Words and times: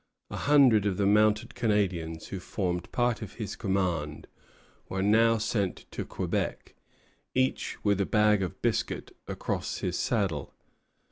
A 0.31 0.35
hundred 0.35 0.87
of 0.87 0.97
the 0.97 1.05
mounted 1.05 1.53
Canadians 1.53 2.29
who 2.29 2.39
formed 2.39 2.91
part 2.91 3.21
of 3.21 3.33
his 3.35 3.55
command 3.55 4.25
were 4.89 5.03
now 5.03 5.37
sent 5.37 5.85
to 5.91 6.03
Quebec, 6.05 6.73
each 7.35 7.77
with 7.83 8.01
a 8.01 8.07
bag 8.07 8.41
of 8.41 8.63
biscuit 8.63 9.15
across 9.27 9.77
his 9.77 9.99
saddle. 9.99 10.55